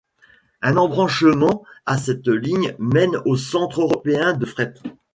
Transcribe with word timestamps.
Un 0.63 0.77
embranchement 0.77 1.63
à 1.85 1.99
cette 1.99 2.27
ligne 2.27 2.73
mène 2.79 3.17
au 3.25 3.35
Centre 3.37 3.83
européen 3.83 4.33
de 4.33 4.47
fret. 4.47 4.73